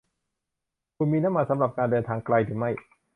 [0.95, 2.71] คุณมีน้ำมันสำหรับการเดินทางไกลหรือไม่